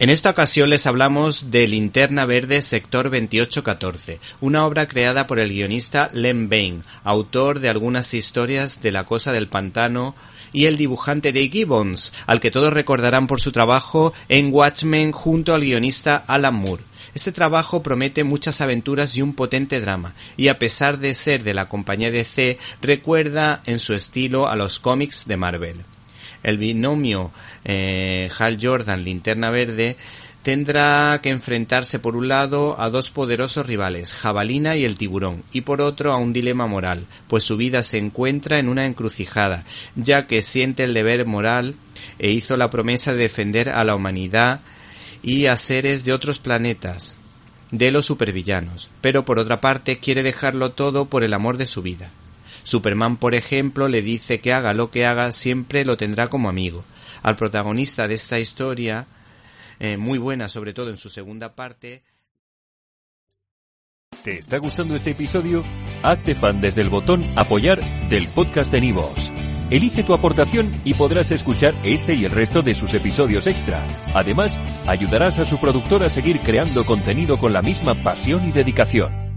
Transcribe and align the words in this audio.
En 0.00 0.08
esta 0.08 0.30
ocasión 0.30 0.70
les 0.70 0.86
hablamos 0.86 1.50
de 1.50 1.68
Linterna 1.68 2.24
Verde 2.24 2.62
Sector 2.62 3.10
2814, 3.10 4.18
una 4.40 4.64
obra 4.64 4.88
creada 4.88 5.26
por 5.26 5.38
el 5.38 5.50
guionista 5.50 6.08
Len 6.14 6.48
Bain, 6.48 6.84
autor 7.04 7.60
de 7.60 7.68
algunas 7.68 8.14
historias 8.14 8.80
de 8.80 8.92
La 8.92 9.04
Cosa 9.04 9.30
del 9.30 9.48
Pantano 9.48 10.14
y 10.54 10.64
el 10.64 10.78
dibujante 10.78 11.34
Dave 11.34 11.50
Gibbons, 11.50 12.14
al 12.26 12.40
que 12.40 12.50
todos 12.50 12.72
recordarán 12.72 13.26
por 13.26 13.42
su 13.42 13.52
trabajo 13.52 14.14
en 14.30 14.50
Watchmen 14.50 15.12
junto 15.12 15.52
al 15.52 15.60
guionista 15.60 16.16
Alan 16.16 16.54
Moore. 16.54 16.84
Este 17.14 17.30
trabajo 17.30 17.82
promete 17.82 18.24
muchas 18.24 18.62
aventuras 18.62 19.14
y 19.18 19.20
un 19.20 19.34
potente 19.34 19.82
drama, 19.82 20.14
y 20.38 20.48
a 20.48 20.58
pesar 20.58 20.98
de 20.98 21.12
ser 21.12 21.44
de 21.44 21.52
la 21.52 21.68
compañía 21.68 22.10
DC, 22.10 22.56
recuerda 22.80 23.60
en 23.66 23.78
su 23.78 23.92
estilo 23.92 24.48
a 24.48 24.56
los 24.56 24.78
cómics 24.78 25.26
de 25.26 25.36
Marvel. 25.36 25.84
El 26.42 26.58
binomio 26.58 27.32
eh, 27.64 28.30
Hal 28.38 28.58
Jordan 28.60 29.04
Linterna 29.04 29.50
Verde 29.50 29.96
tendrá 30.42 31.20
que 31.22 31.30
enfrentarse 31.30 31.98
por 31.98 32.16
un 32.16 32.28
lado 32.28 32.80
a 32.80 32.88
dos 32.88 33.10
poderosos 33.10 33.66
rivales, 33.66 34.14
Jabalina 34.14 34.76
y 34.76 34.84
el 34.84 34.96
tiburón, 34.96 35.44
y 35.52 35.62
por 35.62 35.82
otro 35.82 36.12
a 36.12 36.16
un 36.16 36.32
dilema 36.32 36.66
moral, 36.66 37.06
pues 37.28 37.44
su 37.44 37.56
vida 37.56 37.82
se 37.82 37.98
encuentra 37.98 38.58
en 38.58 38.68
una 38.68 38.86
encrucijada, 38.86 39.64
ya 39.96 40.26
que 40.26 40.42
siente 40.42 40.84
el 40.84 40.94
deber 40.94 41.26
moral 41.26 41.74
e 42.18 42.30
hizo 42.30 42.56
la 42.56 42.70
promesa 42.70 43.12
de 43.12 43.22
defender 43.22 43.68
a 43.68 43.84
la 43.84 43.94
humanidad 43.94 44.60
y 45.22 45.46
a 45.46 45.56
seres 45.56 46.04
de 46.04 46.14
otros 46.14 46.38
planetas, 46.38 47.14
de 47.70 47.90
los 47.90 48.06
supervillanos, 48.06 48.90
pero 49.00 49.24
por 49.24 49.38
otra 49.38 49.60
parte 49.60 49.98
quiere 49.98 50.22
dejarlo 50.22 50.72
todo 50.72 51.04
por 51.04 51.22
el 51.22 51.34
amor 51.34 51.56
de 51.56 51.66
su 51.66 51.82
vida. 51.82 52.10
Superman, 52.62 53.16
por 53.16 53.34
ejemplo, 53.34 53.88
le 53.88 54.02
dice 54.02 54.40
que 54.40 54.52
haga 54.52 54.72
lo 54.72 54.90
que 54.90 55.06
haga, 55.06 55.32
siempre 55.32 55.84
lo 55.84 55.96
tendrá 55.96 56.28
como 56.28 56.48
amigo. 56.48 56.84
Al 57.22 57.36
protagonista 57.36 58.08
de 58.08 58.14
esta 58.14 58.38
historia, 58.38 59.06
eh, 59.78 59.96
muy 59.96 60.18
buena, 60.18 60.48
sobre 60.48 60.72
todo 60.72 60.90
en 60.90 60.98
su 60.98 61.08
segunda 61.08 61.54
parte. 61.54 62.02
¿Te 64.22 64.38
está 64.38 64.58
gustando 64.58 64.94
este 64.94 65.12
episodio? 65.12 65.64
Hazte 66.02 66.34
fan 66.34 66.60
desde 66.60 66.82
el 66.82 66.90
botón 66.90 67.24
Apoyar 67.36 67.80
del 68.10 68.28
podcast 68.28 68.70
de 68.70 68.82
Nivos. 68.82 69.32
Elige 69.70 70.02
tu 70.02 70.12
aportación 70.12 70.82
y 70.84 70.94
podrás 70.94 71.30
escuchar 71.30 71.74
este 71.84 72.14
y 72.14 72.24
el 72.24 72.32
resto 72.32 72.60
de 72.60 72.74
sus 72.74 72.92
episodios 72.92 73.46
extra. 73.46 73.86
Además, 74.14 74.58
ayudarás 74.86 75.38
a 75.38 75.44
su 75.44 75.58
productor 75.58 76.02
a 76.02 76.10
seguir 76.10 76.40
creando 76.40 76.84
contenido 76.84 77.38
con 77.38 77.52
la 77.52 77.62
misma 77.62 77.94
pasión 77.94 78.46
y 78.48 78.52
dedicación. 78.52 79.29